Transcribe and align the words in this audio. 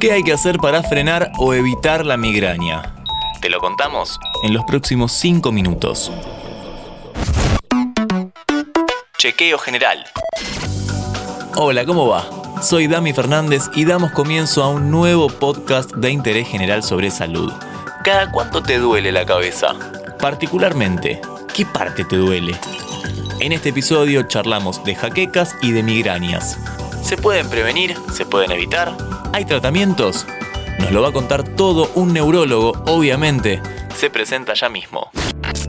¿Qué 0.00 0.12
hay 0.12 0.22
que 0.22 0.32
hacer 0.32 0.56
para 0.56 0.82
frenar 0.82 1.30
o 1.36 1.52
evitar 1.52 2.06
la 2.06 2.16
migraña? 2.16 2.94
Te 3.42 3.50
lo 3.50 3.60
contamos 3.60 4.18
en 4.42 4.54
los 4.54 4.64
próximos 4.64 5.12
5 5.12 5.52
minutos. 5.52 6.10
Chequeo 9.18 9.58
general. 9.58 10.02
Hola, 11.54 11.84
¿cómo 11.84 12.08
va? 12.08 12.24
Soy 12.62 12.86
Dami 12.86 13.12
Fernández 13.12 13.64
y 13.74 13.84
damos 13.84 14.12
comienzo 14.12 14.64
a 14.64 14.70
un 14.70 14.90
nuevo 14.90 15.28
podcast 15.28 15.92
de 15.92 16.10
interés 16.10 16.48
general 16.48 16.82
sobre 16.82 17.10
salud. 17.10 17.52
¿Cada 18.02 18.32
cuánto 18.32 18.62
te 18.62 18.78
duele 18.78 19.12
la 19.12 19.26
cabeza? 19.26 19.74
Particularmente, 20.18 21.20
¿qué 21.54 21.66
parte 21.66 22.06
te 22.06 22.16
duele? 22.16 22.56
En 23.38 23.52
este 23.52 23.68
episodio 23.68 24.22
charlamos 24.22 24.82
de 24.82 24.94
jaquecas 24.94 25.56
y 25.60 25.72
de 25.72 25.82
migrañas. 25.82 26.58
¿Se 27.02 27.18
pueden 27.18 27.50
prevenir? 27.50 27.94
¿Se 28.14 28.24
pueden 28.24 28.50
evitar? 28.50 29.09
¿Hay 29.32 29.44
tratamientos? 29.44 30.26
Nos 30.80 30.90
lo 30.90 31.02
va 31.02 31.08
a 31.08 31.12
contar 31.12 31.44
todo 31.44 31.90
un 31.94 32.12
neurólogo, 32.12 32.72
obviamente. 32.86 33.60
Se 33.94 34.10
presenta 34.10 34.54
ya 34.54 34.68
mismo. 34.68 35.10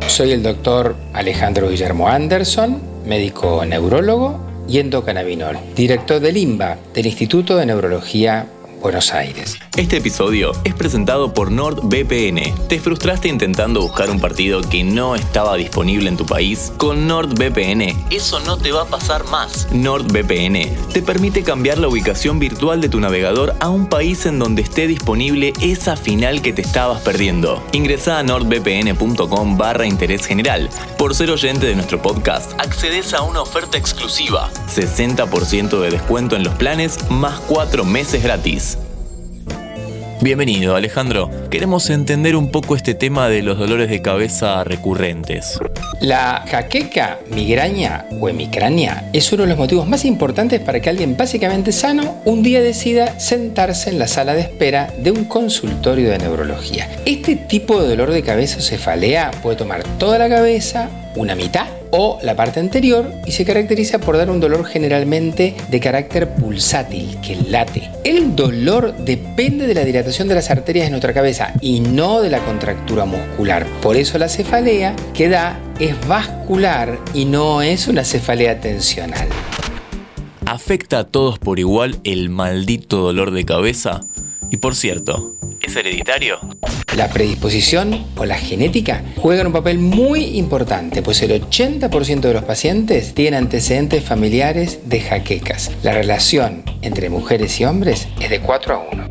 Soy 0.08 0.32
el 0.32 0.42
doctor 0.42 0.96
Alejandro 1.14 1.70
Guillermo 1.70 2.08
Anderson, 2.08 2.82
médico 3.06 3.64
neurólogo 3.64 4.40
y 4.68 4.80
endocannabinol, 4.80 5.60
director 5.76 6.20
del 6.20 6.38
INBA, 6.38 6.78
del 6.94 7.06
Instituto 7.06 7.56
de 7.56 7.68
Neurología 7.68 8.48
Buenos 8.82 9.14
Aires. 9.14 9.60
Este 9.78 9.98
episodio 9.98 10.52
es 10.66 10.74
presentado 10.76 11.34
por 11.34 11.50
NordVPN. 11.50 12.68
¿Te 12.68 12.82
frustraste 12.82 13.30
intentando 13.30 13.82
buscar 13.82 14.10
un 14.10 14.20
partido 14.20 14.60
que 14.62 14.84
no 14.84 15.16
estaba 15.16 15.56
disponible 15.56 16.10
en 16.10 16.18
tu 16.18 16.26
país? 16.26 16.74
Con 16.76 17.08
NordVPN, 17.08 18.08
eso 18.10 18.42
no 18.42 18.58
te 18.58 18.74
va 18.74 18.82
a 18.82 18.86
pasar 18.86 19.24
más. 19.30 19.70
NordVPN 19.72 20.92
te 20.92 21.02
permite 21.02 21.44
cambiar 21.44 21.78
la 21.78 21.88
ubicación 21.88 22.38
virtual 22.38 22.82
de 22.82 22.90
tu 22.90 23.00
navegador 23.00 23.56
a 23.62 23.70
un 23.70 23.88
país 23.88 24.26
en 24.26 24.40
donde 24.40 24.62
esté 24.62 24.88
disponible 24.88 25.54
esa 25.62 25.96
final 25.96 26.42
que 26.42 26.52
te 26.52 26.62
estabas 26.62 27.02
perdiendo. 27.02 27.64
Ingresa 27.72 28.20
a 28.20 28.24
nordvpn.com 28.24 29.58
barra 29.58 29.86
interés 29.86 30.26
general. 30.26 30.70
Por 30.98 31.16
ser 31.16 31.32
oyente 31.32 31.66
de 31.66 31.76
nuestro 31.76 32.02
podcast, 32.02 32.60
accedes 32.60 33.14
a 33.14 33.22
una 33.22 33.42
oferta 33.42 33.78
exclusiva. 33.78 34.52
60% 34.68 35.80
de 35.80 35.92
descuento 35.92 36.36
en 36.36 36.44
los 36.44 36.56
planes 36.56 37.10
más 37.10 37.40
4 37.48 37.86
meses 37.86 38.22
gratis. 38.22 38.78
Bienvenido 40.24 40.76
Alejandro. 40.76 41.32
Queremos 41.50 41.90
entender 41.90 42.36
un 42.36 42.52
poco 42.52 42.76
este 42.76 42.94
tema 42.94 43.28
de 43.28 43.42
los 43.42 43.58
dolores 43.58 43.90
de 43.90 44.04
cabeza 44.04 44.64
recurrentes. 44.64 45.58
La 46.00 46.46
jaqueca, 46.48 47.18
migraña 47.32 48.06
o 48.20 48.30
hemicrania 48.30 49.10
es 49.14 49.34
uno 49.34 49.44
de 49.44 49.50
los 49.50 49.58
motivos 49.58 49.88
más 49.88 50.06
importantes 50.06 50.60
para 50.60 50.80
que 50.80 50.92
alguien 50.92 51.18
básicamente 51.18 51.72
sano 51.72 52.22
un 52.26 52.44
día 52.44 52.62
decida 52.62 53.20
sentarse 53.20 53.90
en 53.90 53.98
la 53.98 54.08
sala 54.08 54.36
de 54.36 54.42
espera 54.42 54.94
de 54.96 55.10
un 55.10 55.26
consultorio 55.26 56.12
de 56.12 56.20
neurología. 56.20 56.88
Este 57.04 57.36
tipo 57.36 57.82
de 57.82 57.90
dolor 57.90 58.12
de 58.12 58.22
cabeza 58.22 58.60
o 58.60 58.62
cefalea 58.62 59.32
puede 59.42 59.56
tomar 59.56 59.84
toda 59.98 60.20
la 60.20 60.30
cabeza, 60.30 60.88
una 61.16 61.34
mitad 61.34 61.81
o 61.92 62.20
la 62.24 62.36
parte 62.36 62.60
anterior 62.60 63.12
y 63.26 63.32
se 63.32 63.46
caracteriza 63.46 64.00
por 64.00 64.18
dar 64.18 64.30
un 64.30 64.40
dolor 64.40 64.66
generalmente 64.66 65.56
de 65.70 65.80
carácter 65.80 66.34
pulsátil, 66.36 67.18
que 67.22 67.36
late. 67.36 67.90
El 68.04 68.36
dolor 68.36 68.96
depende 68.98 69.68
de 69.68 69.74
la 69.74 69.84
dilatación 69.84 70.28
de 70.28 70.36
las 70.36 70.50
arterias 70.50 70.86
de 70.86 70.92
nuestra 70.92 71.14
cabeza 71.14 71.54
y 71.62 71.80
no 71.80 72.22
de 72.22 72.30
la 72.30 72.40
contractura 72.40 73.06
muscular. 73.06 73.66
Por 73.82 73.96
eso 73.96 74.18
la 74.18 74.30
cefalea 74.30 74.96
que 75.14 75.30
da 75.30 75.60
es 75.80 75.96
vascular 76.08 77.00
y 77.14 77.26
no 77.26 77.62
es 77.62 77.88
una 77.88 78.04
cefalea 78.04 78.60
tensional. 78.60 79.28
¿Afecta 80.46 81.00
a 81.00 81.04
todos 81.06 81.40
por 81.40 81.60
igual 81.60 82.00
el 82.04 82.30
maldito 82.30 82.98
dolor 82.98 83.32
de 83.32 83.46
cabeza? 83.46 84.02
Y 84.50 84.58
por 84.58 84.76
cierto, 84.76 85.38
¿es 85.62 85.76
hereditario? 85.76 86.40
La 86.98 87.08
predisposición 87.08 88.06
o 88.18 88.26
la 88.26 88.36
genética 88.36 89.02
juegan 89.16 89.48
un 89.48 89.54
papel 89.54 89.80
muy 89.80 90.38
importante, 90.38 91.02
pues 91.02 91.22
el 91.22 91.32
80% 91.32 92.20
de 92.20 92.34
los 92.34 92.44
pacientes 92.44 93.14
tienen 93.14 93.46
antecedentes 93.46 94.04
familiares 94.04 94.80
de 94.86 95.00
jaquecas. 95.00 95.72
La 95.84 95.94
relación 95.94 96.64
entre 96.82 97.10
mujeres 97.10 97.60
y 97.62 97.66
hombres 97.66 98.10
es 98.20 98.30
de 98.30 98.42
4 98.42 98.76
a 98.76 98.80
1. 98.94 99.10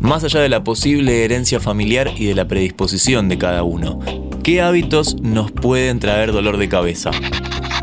Más 0.00 0.24
allá 0.24 0.40
de 0.40 0.48
la 0.48 0.64
posible 0.64 1.24
herencia 1.24 1.60
familiar 1.60 2.10
y 2.16 2.26
de 2.26 2.34
la 2.34 2.48
predisposición 2.48 3.28
de 3.28 3.38
cada 3.38 3.62
uno, 3.62 4.00
¿qué 4.42 4.60
hábitos 4.60 5.20
nos 5.20 5.52
pueden 5.52 6.00
traer 6.00 6.32
dolor 6.32 6.58
de 6.58 6.68
cabeza? 6.68 7.12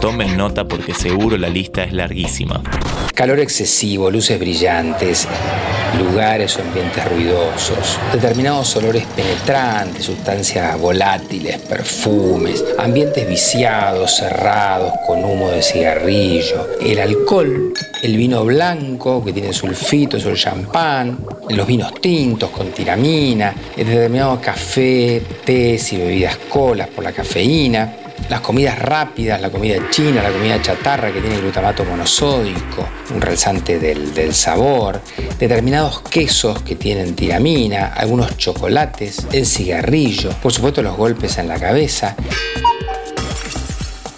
Tomen 0.02 0.36
nota 0.36 0.68
porque 0.68 0.94
seguro 0.94 1.38
la 1.38 1.48
lista 1.48 1.86
es 1.86 1.94
larguísima. 1.94 2.62
Calor 3.16 3.40
excesivo, 3.40 4.12
luces 4.12 4.38
brillantes, 4.38 5.28
lugares 5.98 6.58
o 6.58 6.62
ambientes 6.62 7.04
ruidosos, 7.09 8.00
determinados 8.12 8.76
olores 8.76 9.06
penetrantes, 9.16 10.06
sustancias 10.06 10.80
volátiles, 10.80 11.58
perfumes, 11.59 12.64
ambientes 12.78 13.28
viciados, 13.28 14.18
cerrados, 14.18 14.94
con 15.06 15.24
humo 15.24 15.50
de 15.50 15.62
cigarrillo, 15.62 16.78
el 16.81 17.00
alcohol, 17.00 17.74
el 18.02 18.18
vino 18.18 18.44
blanco 18.44 19.24
que 19.24 19.34
tiene 19.34 19.54
sulfitos 19.54 20.26
o 20.26 20.30
el 20.30 20.38
champán, 20.38 21.18
los 21.50 21.68
vinos 21.68 21.94
tintos 22.02 22.50
con 22.50 22.72
tiramina, 22.72 23.54
el 23.75 23.88
determinado 23.88 24.40
café, 24.42 25.22
tés 25.46 25.94
y 25.94 25.98
bebidas 25.98 26.38
colas 26.50 26.88
por 26.90 27.04
la 27.04 27.12
cafeína, 27.12 27.98
las 28.30 28.42
comidas 28.42 28.80
rápidas, 28.80 29.42
la 29.42 29.50
comida 29.50 29.78
china, 29.90 30.24
la 30.24 30.32
comida 30.32 30.62
chatarra 30.62 31.12
que 31.12 31.22
tiene 31.22 31.38
glutamato 31.40 31.84
monosódico, 31.86 32.88
un 33.14 33.22
realzante 33.22 33.80
del, 33.80 34.34
sabor, 34.34 35.02
determinados 35.40 36.02
quesos 36.02 36.62
que 36.62 36.76
tienen 36.76 37.16
tiramina, 37.16 37.88
algunos 37.88 38.38
chocolates, 38.38 39.28
el 39.32 39.46
cigarrillo, 39.46 40.32
por 40.42 40.54
supuesto 40.54 40.82
los 40.82 40.96
golpes 40.96 41.38
en 41.38 41.48
la 41.48 41.60
cabeza 41.60 42.16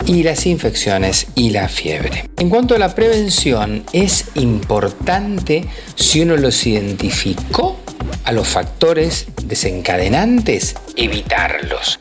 y 0.06 0.24
las 0.24 0.46
infecciones 0.46 1.28
y 1.36 1.50
la 1.50 1.68
fiebre. 1.68 2.30
En 2.38 2.50
cuanto 2.50 2.76
a 2.76 2.80
la 2.80 2.94
prevención, 2.94 3.84
es 3.92 4.26
importante 4.36 5.66
si 5.96 6.22
uno 6.22 6.38
los 6.38 6.66
identificó 6.68 7.80
a 8.24 8.32
los 8.32 8.48
factores 8.48 9.28
desencadenantes, 9.44 10.76
evitarlos. 10.96 11.98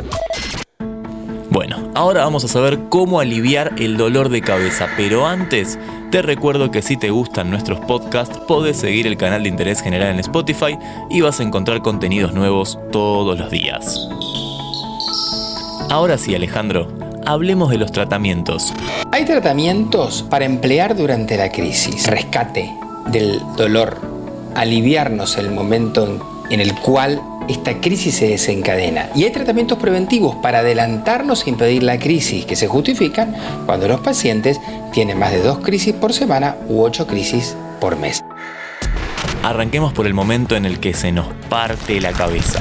Bueno, 1.54 1.76
ahora 1.94 2.24
vamos 2.24 2.44
a 2.44 2.48
saber 2.48 2.80
cómo 2.88 3.20
aliviar 3.20 3.74
el 3.78 3.96
dolor 3.96 4.28
de 4.28 4.40
cabeza, 4.40 4.88
pero 4.96 5.24
antes 5.24 5.78
te 6.10 6.20
recuerdo 6.20 6.72
que 6.72 6.82
si 6.82 6.96
te 6.96 7.10
gustan 7.10 7.48
nuestros 7.48 7.78
podcasts, 7.78 8.38
podés 8.48 8.76
seguir 8.76 9.06
el 9.06 9.16
canal 9.16 9.44
de 9.44 9.50
interés 9.50 9.80
general 9.80 10.08
en 10.08 10.18
Spotify 10.18 10.76
y 11.10 11.20
vas 11.20 11.38
a 11.38 11.44
encontrar 11.44 11.80
contenidos 11.80 12.34
nuevos 12.34 12.76
todos 12.90 13.38
los 13.38 13.52
días. 13.52 13.96
Ahora 15.90 16.18
sí, 16.18 16.34
Alejandro, 16.34 16.88
hablemos 17.24 17.70
de 17.70 17.78
los 17.78 17.92
tratamientos. 17.92 18.74
Hay 19.12 19.24
tratamientos 19.24 20.24
para 20.24 20.46
emplear 20.46 20.96
durante 20.96 21.36
la 21.36 21.52
crisis, 21.52 22.08
rescate 22.08 22.68
del 23.12 23.40
dolor, 23.56 24.00
aliviarnos 24.56 25.38
el 25.38 25.52
momento 25.52 26.18
en 26.50 26.60
el 26.60 26.74
cual 26.80 27.22
esta 27.48 27.80
crisis 27.80 28.16
se 28.16 28.28
desencadena. 28.28 29.10
Y 29.14 29.24
hay 29.24 29.30
tratamientos 29.30 29.78
preventivos 29.78 30.36
para 30.36 30.60
adelantarnos 30.60 31.46
e 31.46 31.50
impedir 31.50 31.82
la 31.82 31.98
crisis 31.98 32.46
que 32.46 32.56
se 32.56 32.68
justifican 32.68 33.34
cuando 33.66 33.88
los 33.88 34.00
pacientes 34.00 34.60
tienen 34.92 35.18
más 35.18 35.32
de 35.32 35.42
dos 35.42 35.58
crisis 35.58 35.94
por 35.94 36.12
semana 36.12 36.56
u 36.68 36.82
ocho 36.82 37.06
crisis 37.06 37.56
por 37.80 37.96
mes. 37.96 38.24
Arranquemos 39.42 39.92
por 39.92 40.06
el 40.06 40.14
momento 40.14 40.56
en 40.56 40.64
el 40.64 40.80
que 40.80 40.94
se 40.94 41.12
nos 41.12 41.26
parte 41.48 42.00
la 42.00 42.12
cabeza. 42.12 42.60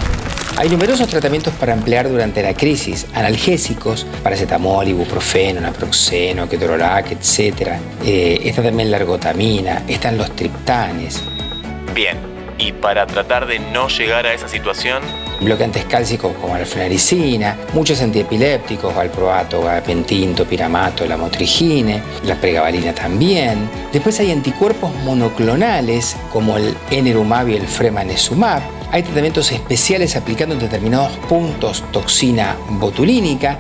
Hay 0.57 0.69
numerosos 0.69 1.07
tratamientos 1.07 1.53
para 1.55 1.73
emplear 1.73 2.07
durante 2.07 2.43
la 2.43 2.53
crisis, 2.53 3.07
analgésicos, 3.15 4.05
paracetamol, 4.21 4.87
ibuprofeno, 4.87 5.61
naproxeno, 5.61 6.47
ketorolac, 6.47 7.11
etc. 7.11 7.71
Eh, 8.05 8.39
está 8.43 8.61
también 8.61 8.91
la 8.91 8.97
ergotamina, 8.97 9.83
están 9.87 10.17
los 10.17 10.35
triptanes. 10.35 11.23
Bien, 11.95 12.32
y 12.63 12.71
para 12.71 13.05
tratar 13.05 13.45
de 13.45 13.59
no 13.59 13.89
llegar 13.89 14.25
a 14.25 14.33
esa 14.33 14.47
situación 14.47 15.01
bloqueantes 15.41 15.83
cálcicos 15.85 16.33
como 16.39 16.57
la 16.57 16.65
fenaricina, 16.65 17.57
muchos 17.73 18.01
antiepilépticos, 18.01 18.95
valproato, 18.95 19.61
gabapentin, 19.61 20.33
topiramato, 20.33 21.05
la 21.05 21.17
motrigine, 21.17 22.01
la 22.23 22.35
pregabalina 22.35 22.93
también. 22.93 23.69
Después 23.91 24.17
hay 24.21 24.31
anticuerpos 24.31 24.95
monoclonales 25.03 26.15
como 26.31 26.55
el 26.55 26.73
enerumab 26.91 27.49
y 27.49 27.55
el 27.55 27.67
fremanezumab. 27.67 28.61
Hay 28.91 29.03
tratamientos 29.03 29.51
especiales 29.51 30.15
aplicando 30.15 30.53
en 30.53 30.61
determinados 30.61 31.11
puntos 31.27 31.83
toxina 31.91 32.55
botulínica 32.69 33.57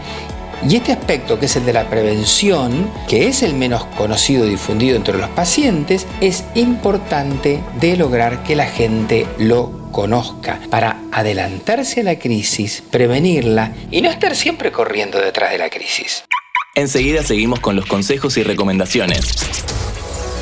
y 0.67 0.75
este 0.77 0.93
aspecto, 0.93 1.39
que 1.39 1.47
es 1.47 1.55
el 1.55 1.65
de 1.65 1.73
la 1.73 1.89
prevención, 1.89 2.89
que 3.07 3.27
es 3.27 3.43
el 3.43 3.53
menos 3.53 3.85
conocido 3.97 4.45
y 4.45 4.51
difundido 4.51 4.95
entre 4.95 5.17
los 5.17 5.29
pacientes, 5.29 6.07
es 6.21 6.45
importante 6.55 7.61
de 7.79 7.97
lograr 7.97 8.43
que 8.43 8.55
la 8.55 8.65
gente 8.65 9.27
lo 9.37 9.83
conozca 9.91 10.59
para 10.69 10.99
adelantarse 11.11 12.01
a 12.01 12.03
la 12.03 12.17
crisis, 12.17 12.83
prevenirla 12.89 13.73
y 13.91 14.01
no 14.01 14.09
estar 14.09 14.35
siempre 14.35 14.71
corriendo 14.71 15.19
detrás 15.19 15.51
de 15.51 15.57
la 15.57 15.69
crisis. 15.69 16.23
Enseguida 16.75 17.23
seguimos 17.23 17.59
con 17.59 17.75
los 17.75 17.85
consejos 17.85 18.37
y 18.37 18.43
recomendaciones. 18.43 19.35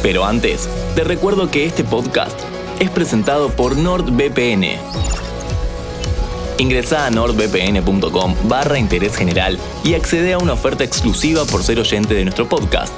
Pero 0.02 0.26
antes, 0.26 0.70
te 0.96 1.04
recuerdo 1.04 1.52
que 1.52 1.66
este 1.66 1.84
podcast 1.84 2.40
es 2.80 2.90
presentado 2.90 3.50
por 3.50 3.78
NordVPN. 3.78 5.11
Ingresa 6.62 7.08
a 7.08 7.10
nordvpn.com 7.10 8.36
barra 8.44 8.78
interés 8.78 9.16
general 9.16 9.58
y 9.84 9.96
accede 9.96 10.34
a 10.34 10.38
una 10.38 10.54
oferta 10.54 10.84
exclusiva 10.84 11.44
por 11.46 11.64
ser 11.64 11.80
oyente 11.80 12.14
de 12.14 12.24
nuestro 12.24 12.48
podcast. 12.48 12.94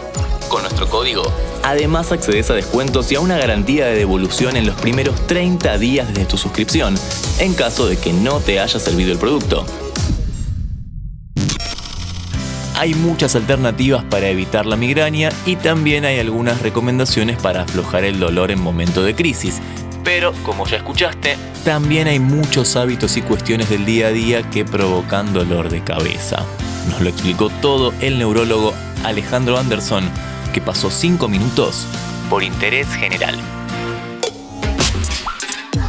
Con 0.49 0.63
nuestro 0.63 0.89
código, 0.89 1.23
además 1.63 2.11
accedes 2.11 2.49
a 2.49 2.55
descuentos 2.55 3.09
y 3.13 3.15
a 3.15 3.21
una 3.21 3.37
garantía 3.37 3.85
de 3.85 3.95
devolución 3.95 4.57
en 4.57 4.65
los 4.65 4.75
primeros 4.75 5.15
30 5.27 5.77
días 5.77 6.09
desde 6.09 6.25
tu 6.25 6.37
suscripción, 6.37 6.95
en 7.39 7.53
caso 7.53 7.87
de 7.87 7.95
que 7.95 8.11
no 8.11 8.41
te 8.41 8.59
haya 8.59 8.79
servido 8.81 9.13
el 9.13 9.17
producto. 9.17 9.65
Hay 12.75 12.95
muchas 12.95 13.33
alternativas 13.37 14.03
para 14.03 14.27
evitar 14.27 14.65
la 14.65 14.75
migraña 14.75 15.29
y 15.45 15.55
también 15.55 16.03
hay 16.03 16.19
algunas 16.19 16.61
recomendaciones 16.61 17.37
para 17.41 17.61
aflojar 17.61 18.03
el 18.03 18.19
dolor 18.19 18.51
en 18.51 18.59
momento 18.59 19.03
de 19.03 19.15
crisis. 19.15 19.61
Pero, 20.03 20.33
como 20.43 20.67
ya 20.67 20.77
escuchaste, 20.77 21.37
también 21.63 22.07
hay 22.07 22.19
muchos 22.19 22.75
hábitos 22.75 23.15
y 23.17 23.21
cuestiones 23.21 23.69
del 23.69 23.85
día 23.85 24.07
a 24.07 24.11
día 24.11 24.49
que 24.49 24.65
provocan 24.65 25.33
dolor 25.33 25.69
de 25.69 25.83
cabeza. 25.83 26.45
Nos 26.89 27.01
lo 27.01 27.09
explicó 27.09 27.49
todo 27.61 27.93
el 28.01 28.17
neurólogo 28.17 28.73
Alejandro 29.03 29.57
Anderson, 29.57 30.09
que 30.53 30.61
pasó 30.61 30.91
5 30.91 31.27
minutos 31.29 31.87
por 32.29 32.43
interés 32.43 32.87
general. 32.89 33.35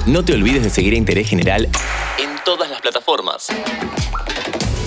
No 0.07 0.23
te 0.23 0.35
olvides 0.35 0.63
de 0.63 0.71
seguir 0.71 0.93
a 0.93 0.97
Interés 0.97 1.29
General 1.29 1.65
en 2.19 2.31
todas 2.45 2.69
las 2.69 2.81
plataformas. 2.83 3.49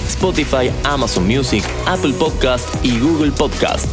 Spotify, 0.07 0.71
Amazon 0.83 1.27
Music, 1.27 1.63
Apple 1.87 2.13
Podcast 2.13 2.67
y 2.83 2.99
Google 2.99 3.31
Podcast. 3.31 3.87